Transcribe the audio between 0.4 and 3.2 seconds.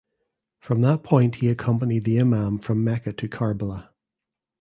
From that point he accompanied the Imam from Mecca